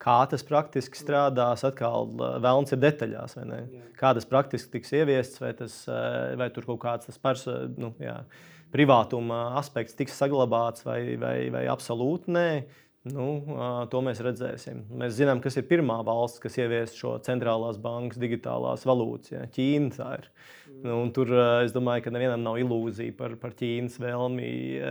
[0.00, 3.36] kā tas praktiski strādās, atkal vēlams ir detaļās.
[4.00, 5.82] Kā tas praktiski tiks ieviests, vai, tas,
[6.40, 7.76] vai tur kaut kāds tas personīgs.
[7.80, 8.22] Nu, jā
[8.74, 12.50] privātuma aspekts tiks saglabāts vai, vai, vai absolūti nē.
[13.08, 13.26] Nu,
[13.88, 14.82] to mēs redzēsim.
[15.00, 19.32] Mēs zinām, kas ir pirmā valsts, kas ievies šo centrālās bankas digitālās valūtas.
[19.32, 19.46] Ja?
[19.54, 20.26] Ķīna tā ir.
[20.84, 24.50] Nu, tur es domāju, ka nevienam nav ilūzija par, par Ķīnas vēlmi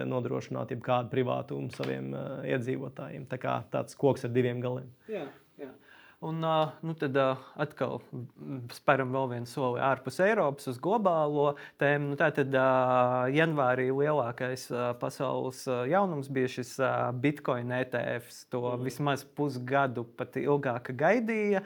[0.10, 2.10] nodrošināt kādu privātumu saviem
[2.50, 3.30] iedzīvotājiem.
[3.30, 4.90] Tā kā tāds koks ar diviem galiem.
[5.14, 5.28] Jā.
[6.20, 6.44] Un
[6.82, 7.16] nu, tad
[7.56, 8.02] atkal
[8.76, 12.10] speram vēl vienu soli ārpus Eiropas uz globālo tēmu.
[12.12, 12.52] Nu, Tātad
[13.32, 14.66] janvārī lielākais
[15.00, 16.74] pasaules jaunums bija šis
[17.24, 18.42] Bitcoin ETFs.
[18.52, 18.84] To mm.
[18.84, 21.62] vismaz pusgadu pat ilgāk gaidīja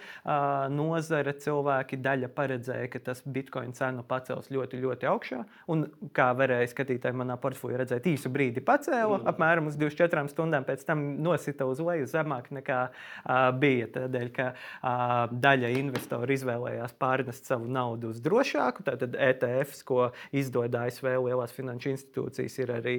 [0.69, 1.33] nozare.
[1.33, 5.41] Cilvēki daļa paredzēja, ka tas Bitcoin cenu pacels ļoti, ļoti augšā.
[5.73, 9.33] Un kā varēja skatītāji manā portfeļā redzēt, īsu brīdi pacēla mm.
[9.33, 12.85] apmēram uz 24 stundām, pēc tam nosita uz leju zemāk nekā
[13.57, 13.89] bija.
[13.97, 18.85] Tādēļ, ka uh, daļa investoru izvēlējās pārnest savu naudu uz drošāku.
[18.87, 22.97] Tātad ETFs, ko izdod ASV lielās finanšu institūcijas, ir arī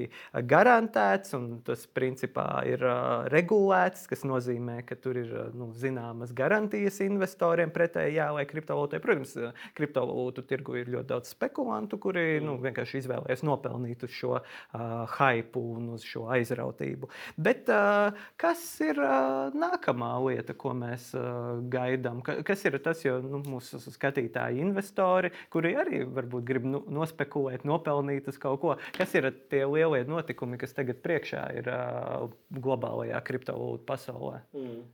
[0.51, 7.01] garantēts un tas principā ir uh, regulēts, kas nozīmē, ka tur ir nu, zināmas garantijas
[7.05, 9.03] investoriem pretēji jā, vai kriptovalūtai.
[9.05, 9.37] Protams,
[9.77, 15.63] kriptovalūtu tirgu ir ļoti daudz spekulantu, kuri nu, vienkārši izvēlējās nopelnīt uz šo uh, hypu
[15.75, 17.11] un uz šo aizrautību.
[17.37, 21.34] Bet uh, kas ir uh, nākamā lieta, ko mēs uh,
[21.73, 22.23] gaidām?
[22.25, 28.29] Kas ir tas, jo nu, mūsu skatītāji, investori, kuri arī varbūt grib nu, nospekulēt, nopelnīt
[28.31, 33.87] uz kaut ko, kas ir tie lielie notikumi, kas tagad priekšā ir uh, globālajā kriptovalūtu
[33.89, 34.45] pasaulē?
[34.57, 34.85] Mm.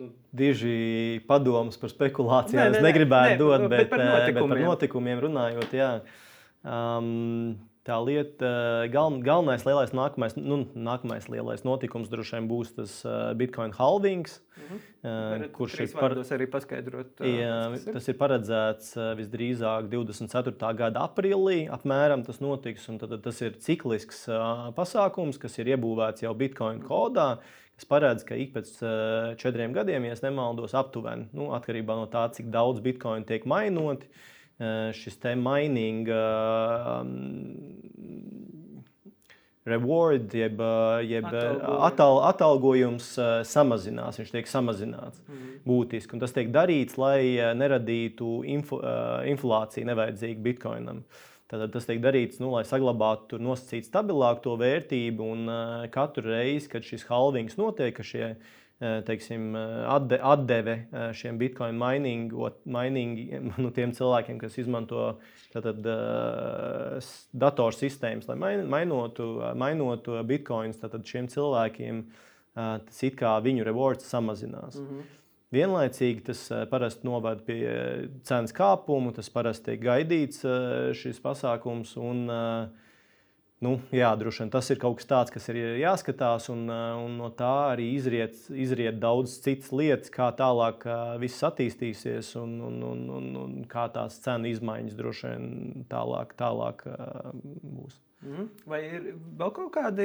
[0.00, 4.54] Nu, Diži padomus par spekulācijām nē, nē, es negribētu nē, dot, bet, bet, par notikumiem,
[4.54, 5.90] bet par notikumiem runājot, jā.
[6.62, 8.48] Um, Tā lieta,
[8.94, 14.36] gal, galvenais lielais nākamais, nu, nākamais lielais notikums droši vien būs tas uh, Bitcoin halvings,
[14.38, 14.82] mm -hmm.
[15.02, 16.14] uh, kurš ir par...
[16.14, 17.10] arī paskaidrot.
[17.18, 17.92] Uh, jā, tas ir.
[17.92, 20.74] tas ir paredzēts visdrīzāk 24.
[20.78, 21.66] gada aprīlī.
[21.74, 24.28] Apmēram tas notiks, un tad, tas ir ciklisks
[24.78, 27.38] pasākums, kas ir iebūvēts jau Bitcoin kodā.
[27.74, 28.78] kas paredz, ka ik pēc
[29.42, 34.32] četriem gadiem, ja nemaldos, aptuveni, nu, atkarībā no tā, cik daudz bitkoinu tiek mainoti, uh,
[34.41, 34.41] Eh,
[34.96, 37.10] šis te mining um,
[39.64, 41.26] reward, jeb, eh, jeb
[41.78, 43.12] atal, atalgojums
[43.48, 44.18] samazinās.
[44.20, 45.58] Viņš tiek samazināts mm -hmm.
[45.66, 46.14] būtiski.
[46.14, 48.82] Un tas tiek darīts, lai neradītu infl,
[49.34, 51.04] inflāciju nevajadzīgu bitkoinam.
[51.46, 55.20] Tad tas tiek darīts, nu, lai saglabātu nosacītu stabilāku to vērtību.
[55.20, 58.36] Un katru reizi, kad šis halvings notiek, ka šie
[59.06, 59.52] teiksim,
[59.86, 60.76] atde, atdeve
[61.14, 62.32] šiem bitkoinu mining
[63.62, 65.06] nu, tiem cilvēkiem, kas izmanto
[65.52, 65.86] tātad,
[67.44, 72.04] datorsistēmas, lai main, mainotu, mainotu bitkoinus, tad šiem cilvēkiem
[72.54, 74.76] tas it kā viņu rewards samazinās.
[74.76, 75.10] Mm -hmm.
[75.52, 80.44] Vienlaicīgi tas parasti novada pie cenas kāpuma, tas parasti tiek gaidīts
[80.96, 81.96] šis pasākums.
[82.00, 82.81] Un, uh,
[83.62, 87.14] Nu, jā, droši vien tas ir kaut kas tāds, kas ir jāskatās, un, uh, un
[87.20, 92.80] no tā arī izriet, izriet daudz citas lietas, kā tālāk uh, viss attīstīsies un, un,
[92.90, 97.30] un, un, un kā tās cenu izmaiņas droši vien tālāk, tālāk uh,
[97.62, 98.00] būs.
[98.22, 98.46] Mm.
[98.70, 99.06] Vai ir
[99.38, 100.04] vēl kaut kādi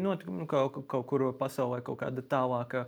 [0.00, 2.86] notikumi, nu, kaut, kaut kur pasaulē, kaut kāda tālāka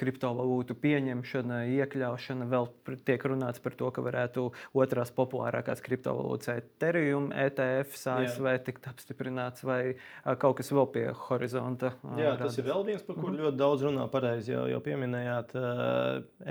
[0.00, 2.48] kriptovalūtu pieņemšana, iekļaušana?
[2.48, 2.68] Vēl
[3.04, 9.96] tiek runāts par to, ka varētu otrās populārākās kriptovalūtas Ethereum, ETF, ASV tikt apstiprināts, vai
[10.40, 11.92] kaut kas vēl pie horizonta?
[12.16, 12.60] Jā, tas rādās.
[12.62, 13.42] ir vēl viens, par kuru mm.
[13.44, 14.06] ļoti daudz runā.
[14.14, 15.52] Pareizi jau, jau pieminējāt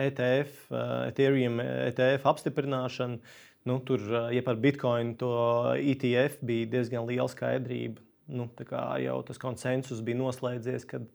[0.05, 0.61] ETF,
[1.09, 3.19] Ethereum, ETF apstiprināšanu.
[3.63, 4.01] Nu, tur,
[4.35, 5.31] ja par Bitcoin to
[5.79, 8.01] ETF bija diezgan liela skaidrība,
[8.35, 8.49] nu,
[8.99, 11.05] jau tas konsensus bija noslēdzies, kad,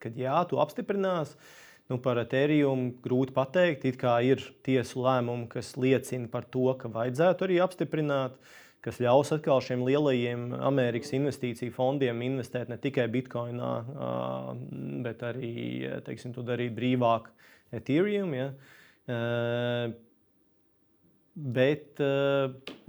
[0.00, 1.34] kad jā, tu apstiprinās.
[1.88, 3.86] Nu, par Ethereum grūti pateikt.
[3.88, 8.36] It kā ir tiesu lēmumi, kas liecina par to, ka vajadzētu arī apstiprināt.
[8.84, 13.72] kas ļaus atkal šiem lielajiem Amerikas investīciju fondiem investēt ne tikai Bitcoinā,
[15.04, 15.54] bet arī
[16.06, 17.32] teiksim, to darīt brīvāk
[17.74, 18.36] Ethereum.
[18.38, 18.52] Ja.
[21.38, 22.00] Bet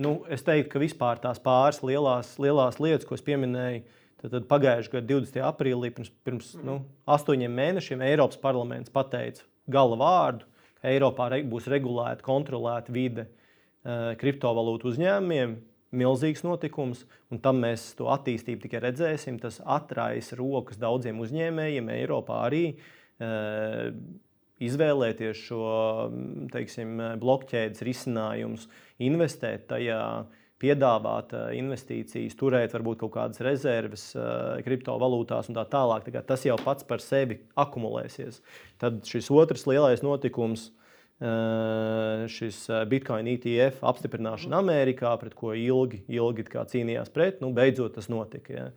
[0.02, 3.84] nu, es teiktu, ka vispār tās pāris lielās, lielās lietas, ko es pieminēju,
[4.24, 5.42] tad, tad pagājušajā gadā, 20.
[5.46, 6.80] aprīlī, pirms, pirms nu,
[7.14, 10.48] astoņiem mēnešiem, Eiropas parlaments pateica gala vārdu,
[10.82, 13.28] ka Eiropā būs regulēta, kontrolēta vide
[14.20, 15.54] kriptovalūtu uzņēmumiem,
[15.96, 19.40] milzīgs notikums, un tam mēs to attīstību tikai redzēsim.
[19.42, 23.90] Tas atraisa rokas daudziem uzņēmējiem, Eiropā arī uh,
[24.64, 25.64] izvēlēties šo
[26.54, 28.68] teiksim, blokķēdes risinājumus,
[29.04, 30.02] investēt tajā,
[30.60, 36.10] piedāvāt uh, investīcijas, turēt varbūt kaut kādas rezerves uh, kriptovalūtās un tā tālāk.
[36.12, 38.42] Tā tas jau pats par sevi akumulēsies.
[38.82, 40.79] Tad šis otrs lielais notikums Eh,
[41.20, 47.42] šis eh, Bitcoin ETF apstiprināšana Amerikā, pret ko ilgi, ilgi cīnījās pret.
[47.44, 48.54] Nu, beidzot, tas notika.
[48.54, 48.68] Ja.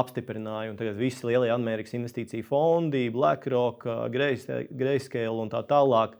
[0.00, 6.16] Apstiprināja, un tagad visi lielie Amerikas investīciju fondi, BlackRock, eh, Grayscale un tā tālāk,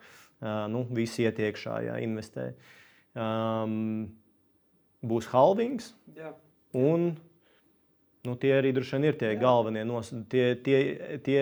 [0.73, 2.47] nu, visi iet iekšā, ja, investē.
[3.13, 4.07] Um,
[5.05, 5.91] būs halvings.
[6.17, 6.31] Jā.
[6.73, 7.11] Un
[8.29, 10.27] Nu, tie arī droši vien ir tie galvenie nosacījumi.
[10.29, 10.81] Tie, tie,
[11.25, 11.41] tie,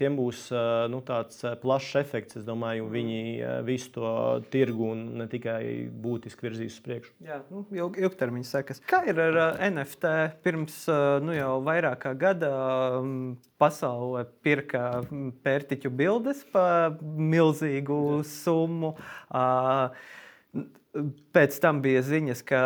[0.00, 0.46] tiem būs
[0.88, 2.38] nu, tāds plašs efekts.
[2.40, 2.94] Es domāju, mm.
[2.94, 4.12] viņi visu to
[4.52, 5.60] tirgu un ne tikai
[5.92, 7.12] būtiski virzīs uz priekšu.
[7.26, 8.80] Jā, nu, ilg, ilgtermiņa sekas.
[8.88, 10.14] Kā ir ar NFT?
[10.46, 10.82] Pirms
[11.26, 12.52] nu, jau vairāk kā gada
[13.60, 15.02] pasaule pirka
[15.44, 18.96] pērtiķu bildes par milzīgu summu.
[19.28, 19.92] Uh,
[21.36, 22.60] Pēc tam bija ziņas, ka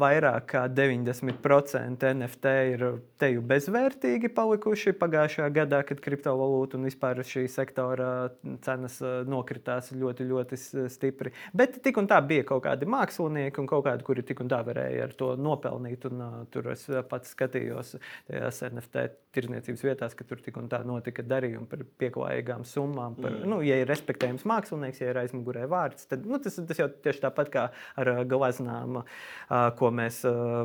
[0.00, 2.84] vairāk kā 90% NFT ir
[3.20, 8.08] teju bezvērtīgi palikuši pagājušajā gadā, kad kriptovalūta un vispār šī sektora
[8.64, 10.58] cenas uh, nokritās ļoti, ļoti
[10.92, 11.34] stipri.
[11.52, 14.62] Bet tik un tā bija kaut kādi mākslinieki un kaut kādi, kuri tik un tā
[14.64, 16.08] varēja ar to nopelnīt.
[16.08, 17.94] Un, uh, tur es pats skatījos
[18.30, 23.18] tajās NFT tirdzniecības vietās, ka tur tik un tā notika darījumi par pieklājīgām summām.
[23.20, 23.48] Par, mm.
[23.50, 27.24] nu, ja ir respektējams mākslinieks, ja ir aizmugurē vārds, tad nu, tas, tas jau tieši
[27.26, 27.68] tāpat kā
[28.00, 29.02] ar gleznām,
[29.78, 30.22] ko mēs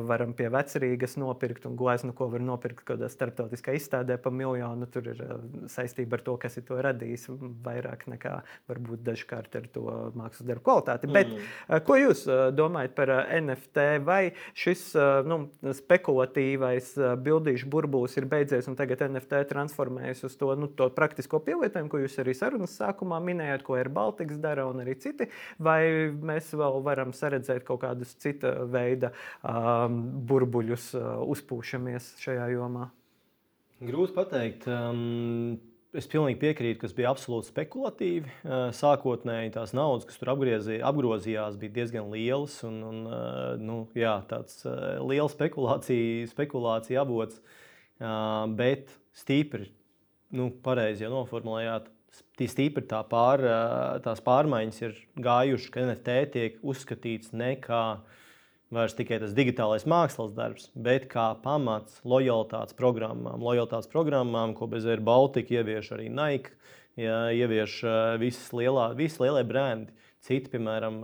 [0.08, 4.88] varam pie vecrīgas nopirkt, un gleznu, ko var nopirkt kādā starptautiskā izstādē par miljonu.
[4.90, 5.22] Tur ir
[5.70, 7.28] saistība ar to, kas ir to radījis,
[7.64, 9.86] vairāk nekā varbūt dažkārt ar to
[10.18, 11.10] mākslas darbu kvalitāti.
[11.10, 11.16] Mm.
[11.16, 12.24] Bet ko jūs
[12.56, 13.86] domājat par NFT?
[14.06, 14.20] Vai
[14.58, 14.90] šis
[15.28, 15.42] nu,
[15.80, 16.94] spekulatīvais
[17.24, 22.02] bildīšu burbulis ir beidzies un tagad NFT transformējas uz to, nu, to praktisko pielietojumu, ko
[22.02, 25.28] jūs arī sarunas sākumā minējāt, ko ir Baltiks dara un arī citi?
[25.62, 32.90] Vai mēs vēl varam redzēt kaut kādus cita veida um, burbuļus uh, uzpūšamies šajā jomā?
[33.80, 34.68] Grūti pateikt.
[34.68, 35.58] Um...
[35.90, 38.30] Es pilnīgi piekrītu, ka tas bija absolūti spekulatīvi.
[38.44, 44.12] Uh, sākotnēji tās naudas, kas tur apgrozījās, bija diezgan lielas un, un uh, nu, jā,
[44.30, 47.42] tāds uh, liels spekulācija, spekulācija avots.
[48.56, 49.66] Bet stipri,
[50.32, 51.90] nu, pareizi jau noformulējāt,
[52.40, 53.42] Tīstipri tā pār,
[54.04, 58.00] tās pārmaiņas ir gājušas, ka NFT tiek uzskatīts ne kā
[58.74, 63.42] vairs tikai tas digitālais mākslas darbs, bet kā pamats lojalitātes programmām.
[63.44, 66.54] Lojalitātes programmām, ko bez Air Baltica ievieš arī Nike,
[66.98, 67.80] ja, ievieš
[68.22, 69.96] visas lielā, visi lielie brendi.
[70.20, 70.98] Citi, piemēram,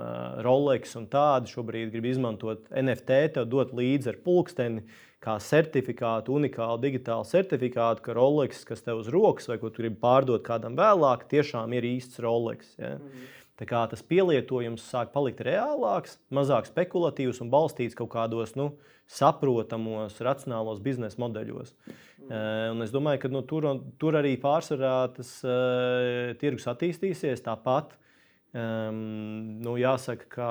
[0.45, 6.81] Rolex un tādi šobrīd grib izmantot NFT, dot līdzi ar pulksteni, uh, kā certifikātu, unikālu
[6.83, 11.27] digitālu certifikātu, ka Rolex, kas tev uz rokas vai ko tu gribi pārdot kādam vēlāk,
[11.31, 12.75] tiešām ir īsts Rolex.
[12.81, 12.97] Ja?
[13.01, 13.27] Mm.
[13.57, 18.75] Tā kā tas pielietojums sāk palikt reālāks, mazāk spekulatīvs un balstīts kaut kādos nu,
[19.09, 21.73] saprotamos, racionālos biznesa modeļos.
[21.73, 21.95] Mm.
[22.27, 23.71] Uh, es domāju, ka nu, tur,
[24.03, 27.45] tur arī pārsvarā tas uh, tirgus attīstīsies.
[27.47, 27.97] Tāpat
[28.53, 29.01] um,
[29.65, 30.51] nu, jāsaka, ka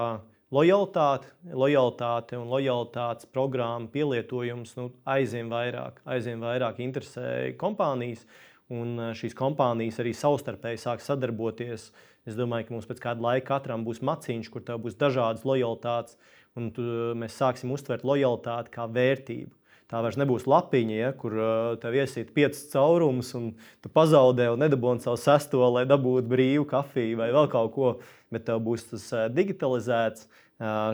[0.54, 8.26] lojalitāte, lojalitāte un lojalitātes programmu pielietojums nu, aizvien vairāk, aizvien vairāk interesē kompānijas.
[8.74, 11.92] Un eh, šīs kompānijas arī savstarpēji sāk sadarboties.
[12.26, 16.18] Es domāju, ka mums pēc kāda laika katram būs maciņš, kur tev būs dažādas lojalitātes,
[16.58, 19.54] un tu, mēs sāksim uztvert lojalitāti kā vērtību.
[19.92, 21.36] Tā vairs nebūs lapiņa, ja, kur
[21.82, 23.52] tev iesīt piecas caurumus, un
[23.86, 27.92] tu pazaudē un nedabūji savu sesto, lai dabūtu brīvu kafiju vai vēl kaut ko.
[28.34, 30.26] Bet tev būs tas digitalizēts,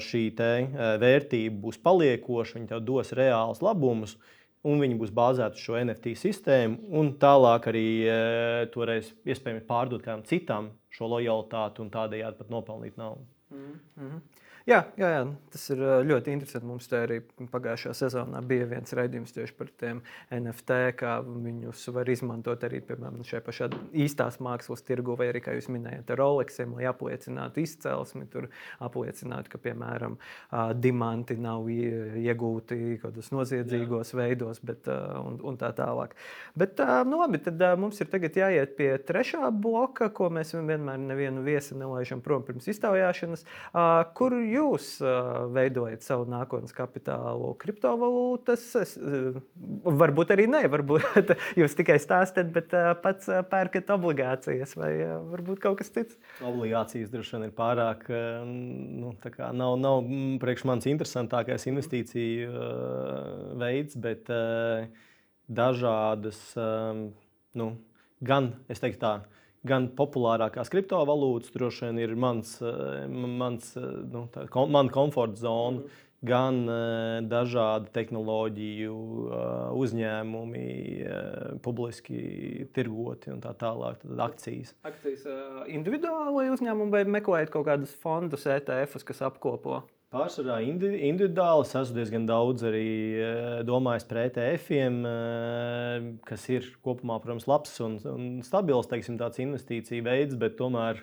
[0.03, 0.23] šī
[1.01, 4.17] vērtība būs paliekoša, viņa tev dos reālus labumus.
[4.61, 8.17] Un viņi būs bāzēti uz šo NFT sistēmu, un tālāk arī e,
[8.69, 13.25] toreiz iespējams pārdot kādam citam šo lojalitāti un tādējādi pat nopelnīt naudu.
[13.49, 14.19] Mm -hmm.
[14.69, 15.21] Jā, jā, jā,
[15.53, 16.67] tas ir ļoti interesanti.
[16.69, 17.17] Mums te arī
[17.51, 20.03] pagājušajā sezonā bija viens raidījums tieši par tiem
[20.35, 23.69] NFT, kā viņus var izmantot arī piemēram šajā pašā
[24.03, 28.51] īstās mākslas tirgu, vai arī, kā jūs minējāt, ar Rolexiem, lai apliecinātu izcelsmi, tur
[28.85, 30.19] apliecinātu, ka, piemēram,
[30.77, 34.19] diamanti nav iegūti kaut kādos noziedzīgos jā.
[34.21, 34.85] veidos, bet,
[35.17, 36.13] un, un tā tālāk.
[36.57, 41.41] Bet, nu, labi, tad mums ir tagad jāiet pie trešā bloka, ko mēs vienmēr nevienu
[41.45, 43.45] viesi nelaižam prom pirms iztaujāšanas,
[44.17, 48.65] kur jūs uh, veidojat savu nākotnes kapitālu kriptovalūtas?
[48.81, 49.39] Es, uh,
[49.85, 54.91] varbūt arī nē, varbūt jūs tikai stāstat, bet uh, pats pērkat obligācijas vai
[55.31, 56.19] varbūt kaut kas cits.
[56.45, 58.07] Obligācijas droši vien ir pārāk,
[58.45, 59.13] nu,
[59.57, 60.01] nav, nav
[60.41, 62.65] priekš manis interesantākais investīciju
[63.61, 64.29] veids, bet
[65.51, 66.39] dažādas,
[67.57, 67.69] nu,
[68.21, 69.13] gan es teiktu tā
[69.67, 75.41] gan populārākās kriptovalūtas, droši vien ir mans, eh, mans eh, nu, tā, kom, man komforta
[75.43, 75.99] zona, mm.
[76.25, 78.97] gan uh, dažādi tehnoloģiju
[79.73, 80.65] uzņēmumi,
[81.65, 84.75] publiski tirgoti un tā tālāk, tad akcijas.
[84.85, 85.25] Akcijas
[85.65, 89.81] individuāli uzņēmumi vai meklējat kaut kādus fondus, ETFus, kas apkopo?
[90.11, 91.63] Pārsvarā individuāli.
[91.63, 97.77] Es esmu diezgan daudz arī eh, domājis par ETF-iem, eh, kas ir kopumā, protams, labs
[97.85, 100.99] un, un stabils teiksim, investīcija veids, bet tomēr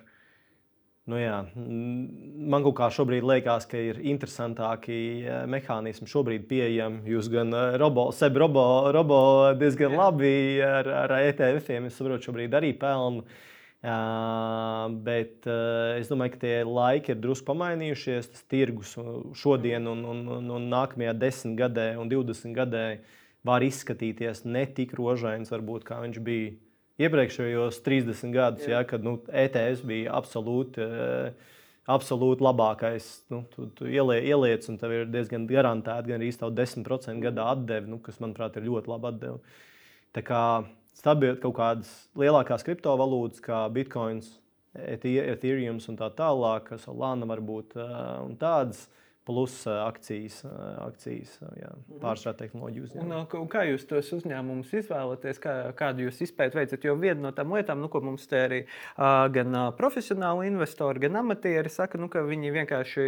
[1.09, 7.01] nu jā, man kaut kā šobrīd liekas, ka ir interesantāki eh, mehānismi šobrīd pieejami.
[7.09, 9.21] Jūs gan robo, seb robo, robo
[9.57, 13.25] diezgan labi ar, ar ETF-iem, es saprotu, šobrīd arī pelnu.
[13.79, 18.27] Bet es domāju, ka tie laiki ir drusku pamainījušies.
[18.33, 18.95] Tas tirgus
[19.39, 22.85] šodien, un, un, un, un nākamajā desmit gadē, un 20 gadē
[23.47, 26.57] var izskatīties ne tik rožains, varbūt, kā viņš bija
[26.99, 30.89] iepriekšējos 30 gadus, ja, kad nu, ETS bija absolūti.
[31.89, 33.05] Absolūti labākais.
[33.33, 37.89] Nu, tu, tu ieliec, ieliec, un tev ir diezgan garantēta, gan arī 10% gadā atdeve,
[37.89, 39.39] nu, kas, manuprāt, ir ļoti laba atdeve.
[40.13, 40.41] Tā kā
[40.99, 44.21] stabili kaut kādas lielākās kriptovalūtas, kā Bitcoin,
[44.75, 48.85] Ethereum un tā tālāk, Solana varbūt un tādas
[49.29, 50.39] plus akcijas,
[50.81, 51.99] akcijas jā, mhm.
[52.01, 53.17] pārstrādā tehnoloģiju uzņēmumu.
[53.37, 56.87] Un, kā jūs tos uzņēmumus izvēlaties, kā, kādu jūs izpēti veicat?
[56.87, 58.59] Jo viena no tām lietām, nu, ko mums te arī
[59.35, 63.05] gan profesionāli investori, gan amatieri saka, nu, ka viņi vienkārši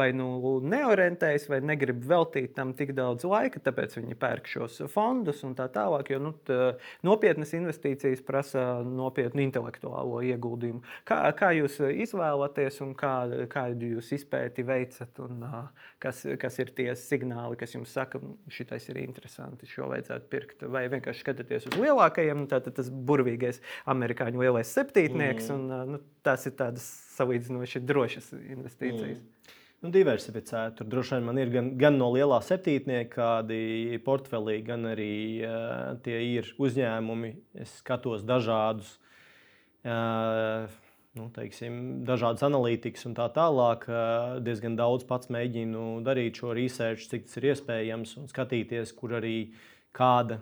[0.00, 5.44] vai nu neorientējas, vai negrib veltīt tam tik daudz laika, tāpēc viņi pērk šos fondus
[5.44, 6.14] un tā tālāk.
[6.14, 6.72] Jo nu, tā,
[7.04, 10.80] nopietnas investīcijas prasa nopietnu intelektuālo ieguldījumu.
[11.04, 13.14] Kā, kā jūs izvēlaties un kā,
[13.52, 15.20] kādu jūs izpēti veicat?
[15.20, 15.49] Un,
[16.02, 18.20] kas, kas ir tie signāli, kas jums saka,
[18.52, 20.64] šitais ir interesanti, šo vajadzētu pirkt.
[20.70, 25.56] Vai vienkārši skatāties uz lielākajiem, tātad tas burvīgais amerikāņu lielais septītnieks, mm.
[25.56, 26.86] un nu, tās ir tādas
[27.16, 29.20] salīdzinoši drošas investīcijas.
[29.20, 29.56] Mm.
[29.80, 30.74] Nu, diversificēt.
[30.76, 35.94] Tur droši vien man ir gan, gan no lielā septītnieka, kādi portfelī, gan arī uh,
[36.04, 37.32] tie ir uzņēmumi.
[37.64, 38.98] Es skatos dažādus.
[39.80, 40.68] Uh,
[41.18, 41.74] nu, teiksim,
[42.06, 43.86] dažādas analītikas un tā tālāk.
[44.46, 49.36] Diezgan daudz pats mēģinu darīt šo research, cik tas ir iespējams, un skatīties, kur arī
[49.96, 50.38] kāda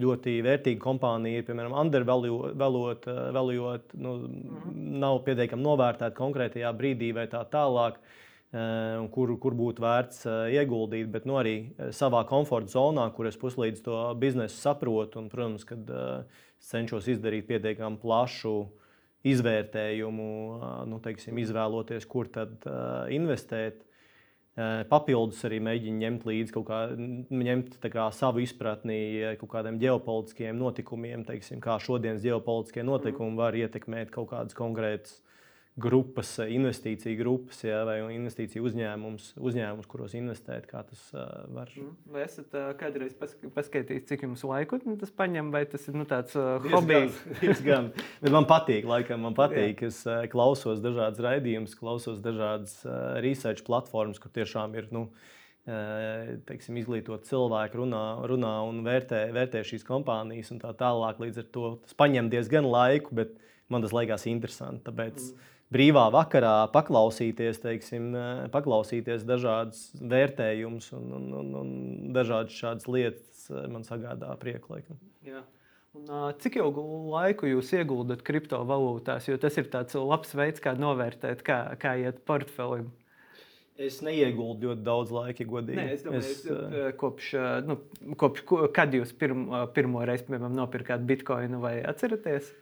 [0.00, 4.76] ļoti vērtīga kompānija piemēram, undervaluot, valuot, nu, mhm.
[5.02, 8.02] nav pietiekami novērtēta konkrētajā brīdī vai tā tālāk.
[8.52, 11.54] Kur, kur būtu vērts ieguldīt, bet nu, arī
[11.96, 15.22] savā komforta zonā, kur es puslīdz to biznesu saprotu.
[15.22, 15.88] Un, protams, kad
[16.60, 18.81] cenšos izdarīt pietiekami plašu uh,
[19.28, 20.28] izvērtējumu,
[20.90, 22.66] nu, teiksim, izvēloties, kur tad
[23.14, 23.84] investēt.
[24.90, 28.98] Papildus arī mēģina ņemt līdzi kaut kā, ņemt, kā, savu izpratni
[29.40, 35.22] kaut kādiem ģeopolitiskiem notikumiem, teiksim, kā šodienas ģeopolitiskie notikumi var ietekmēt kaut kādas konkrētas
[35.80, 41.70] grupas, investīciju grupas ja, vai investīciju uzņēmums, uzņēmums, kuros investēt, kā tas uh, var.
[41.72, 41.92] Mm.
[42.12, 46.36] Vai esat uh, kādreiz paskatījuši, cik jums laiku tas paņem, vai tas ir nu, tāds
[46.36, 47.16] uh, hobijs?
[47.40, 47.88] Diezgan.
[48.20, 49.80] Bet man patīk, laikam, man patīk.
[49.88, 54.90] es uh, klausos dažādas raidījumus, klausos dažādas uh, research platformas, kur tiešām ir.
[54.92, 55.08] Nu,
[55.62, 61.20] teiksim, izglītot cilvēku, runā, runā un vērtē, vērtē šīs kompānijas un tā tālāk.
[61.22, 63.36] Līdz ar to tas prasa diezgan laiku, bet
[63.70, 64.82] man tas liekas interesanti.
[64.88, 68.12] Tāpēc mm brīvā vakarā paklausīties, teiksim,
[68.54, 71.74] paklausīties dažādas vērtējumus un, un, un, un
[72.16, 74.80] dažādas šādas lietas man sagādā prieku.
[75.26, 75.42] Jā.
[75.92, 76.08] Un,
[76.40, 76.82] cik ilgu
[77.12, 79.28] laiku jūs ieguldat kriptovalūtās?
[79.28, 82.88] Jo tas ir tāds labs veids, kā novērtēt, kā, kā iet portfelim.
[83.82, 85.78] Es neieguldu ļoti daudz laika, godīgi.
[85.78, 87.30] Nē, es domāju, es, es, kopš,
[87.66, 87.78] nu,
[88.20, 88.44] kopš,
[88.76, 92.52] kad jūs pirmo, pirmo reizi, piemēram, nopirkāt bitkoinu vai atceraties?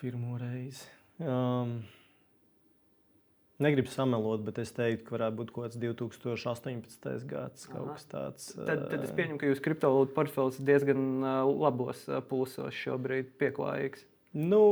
[0.00, 0.88] Pirmo reizi.
[1.20, 1.80] Um,
[3.60, 7.26] Negribu samelot, bet es teiktu, ka varētu būt kaut kāds 2018.
[7.28, 7.66] gads.
[8.08, 11.20] Tāds, tad, tad es pieņemu, ka jūsu kriptovalūtu portfels diezgan
[11.60, 14.06] labos pulsos šobrīd, pieklājīgs.
[14.40, 14.62] Nu,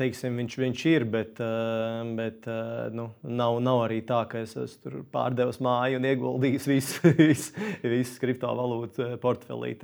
[0.00, 1.38] teiksim, viņš, viņš ir, bet,
[2.18, 2.50] bet
[2.98, 8.26] nu, nav, nav arī tā, ka es esmu pārdevis māju un ieguldījis visu, visu, visu
[8.26, 9.76] kriptovalūtu portfelī.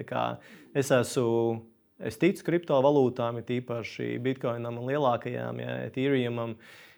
[0.74, 1.62] Es esmu.
[1.97, 6.57] Es ticu kriptovalūtām, ir īpaši Bitcoinam un lielākajām, ja Ethereumam.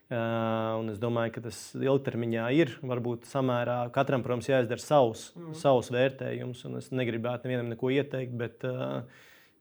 [0.08, 3.82] Uh, es domāju, ka tas ilgtermiņā ir varbūt samērā.
[3.92, 5.54] Katram, protams, jāizdara savs, mm.
[5.60, 6.64] savs vērtējums.
[6.80, 9.02] Es negribētu nevienam neko ieteikt, bet uh,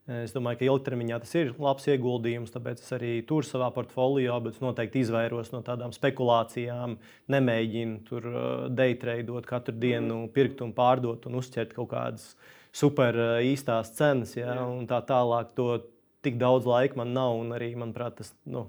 [0.08, 4.56] Es domāju, ka ilgtermiņā tas ir labs ieguldījums, tāpēc es arī turu savā portfolio, bet
[4.56, 6.94] es noteikti izvairos no tādām spekulācijām.
[7.36, 12.30] Nemēģinu tur uh, daytradot katru dienu, pirkt un pārdot un uzķert kaut kādas
[12.76, 15.54] super uh, īstās cenas, ja, un tā tālāk.
[15.60, 15.82] To
[16.26, 18.68] tik daudz laika man nav, un arī, manuprāt, tas nu,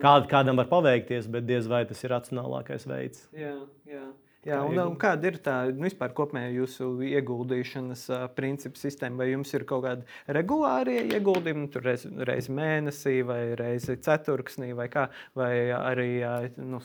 [0.00, 3.28] kād, kādam var paveikties, bet diez vai tas ir racionālākais veids.
[3.36, 3.56] Jā,
[3.88, 4.06] jā.
[4.46, 9.18] Jā, un, un kāda ir tā nu, vispār kopējā jūsu ieguldīšanas uh, principu sistēma?
[9.20, 14.86] Vai jums ir kaut kādi regulārie ieguldījumi, tur reiz, reiz mēnesī, vai reizi ceturksnī, vai
[14.92, 16.80] kā, vai arī uh, nu,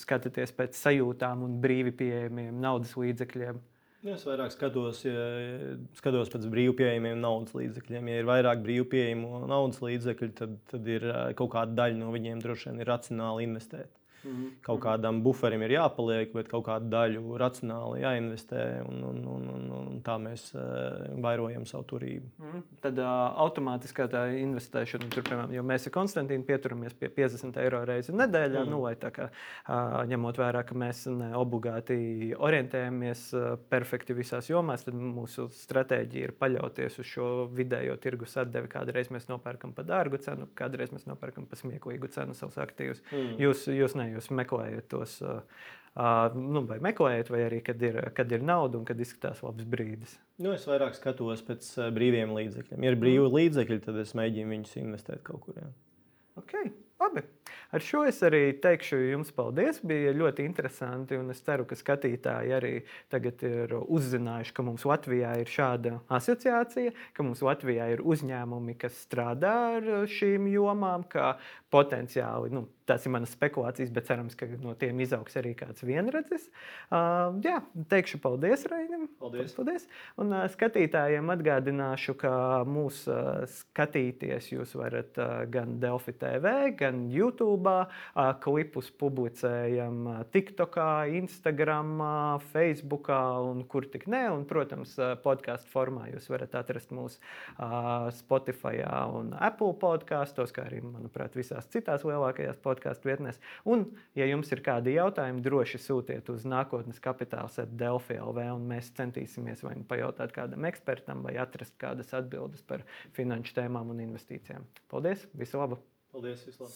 [0.00, 3.64] skatāties pēc sajūtām un brīvi pieejamiem naudas līdzekļiem?
[4.04, 5.20] Ja es vairāk skatos, ja
[5.96, 8.10] skatos pēc brīvi pieejamiem naudas līdzekļiem.
[8.12, 11.06] Ja ir vairāk brīvi pieejamu naudas līdzekļu, tad, tad ir
[11.38, 13.88] kaut kāda daļa no viņiem droši vien ir racionāli investēt.
[14.24, 14.50] Mm.
[14.64, 18.62] Kaut kādam buferim ir jāpaliek, bet kaut kādu daļu racionāli jāinvestē.
[18.88, 22.30] Un, un, un, un, un tā mēs uh, vairojam savu turību.
[22.40, 22.64] Mm.
[22.84, 23.10] Tad uh,
[23.44, 28.64] automātiskā tā investēšana, tur, piemēram, jo mēs ar Konstantīnu pieturamies pie 50 eiro reizi nedēļā,
[28.64, 28.72] mm.
[28.72, 34.48] nu, lai tā kā uh, ņemot vērā, ka mēs ne obligāti orientējamies uh, perfekti visās
[34.50, 38.70] jomās, tad mūsu stratēģija ir paļauties uz šo vidējo tirgus atdevi.
[38.72, 43.02] Kādreiz mēs nopērkam par dārgu cenu, kādreiz mēs nopērkam par smieklīgu cenu savus aktīvus.
[43.12, 43.36] Mm.
[43.44, 45.18] Jūs, jūs ne, jūs meklējat tos.
[46.34, 50.16] Nu, vai meklējat, vai arī kad ir, kad ir nauda un kad izskatās labs brīdis?
[50.42, 52.82] Nu, es vairāk skatos pēc brīviem līdzekļiem.
[52.82, 53.36] Ja ir brīvi mm.
[53.36, 55.60] līdzekļi, tad es mēģinu viņus investēt kaut kur.
[55.62, 55.70] Jā.
[56.42, 56.72] Okay.
[56.98, 57.22] Labi.
[57.74, 59.80] Ar šo es arī teikšu jums paldies.
[59.82, 61.18] Bija ļoti interesanti.
[61.32, 62.72] Es ceru, ka skatītāji arī
[63.10, 69.02] tagad ir uzzinājuši, ka mums Latvijā ir šāda asociācija, ka mums Latvijā ir uzņēmumi, kas
[69.08, 71.34] strādā ar šīm jomām, ka
[71.74, 76.46] potenciāli nu, tās ir manas spekulācijas, bet cerams, ka no tiem izaugs arī kāds vienredzis.
[76.92, 77.58] Uh, jā,
[77.90, 79.08] teikšu paldies Rainim.
[79.18, 79.54] Paldies.
[79.56, 79.88] paldies.
[80.20, 82.34] Un uh, skatītājiem atgādināšu, ka
[82.68, 87.63] mūs uh, skatīties jūs varat uh, gan Delfi TV, gan YouTube.
[87.64, 90.76] Uh, klipus publicējam TikTok,
[91.18, 91.94] Instagram,
[92.52, 94.22] Facebook un kur tik ne.
[94.32, 94.94] Un, protams,
[95.24, 98.82] podkāstu formā jūs varat atrast mūs uh, Spotify
[99.14, 103.40] un Apple podkāstos, kā arī, manuprāt, visās citās lielākajās podkāstu vietnēs.
[103.68, 103.86] Un,
[104.18, 108.92] ja jums ir kādi jautājumi, droši sūtiet uz nākotnes kapitāls at Delfi LV, un mēs
[108.98, 112.86] centīsimies vai nu pajautāt kādam ekspertam, vai atrast kādas atbildes par
[113.16, 114.68] finanšu tēmām un investīcijām.
[114.92, 115.28] Paldies!
[115.34, 115.82] Visu labu!
[116.14, 116.44] Paldies!
[116.46, 116.74] Visu labu!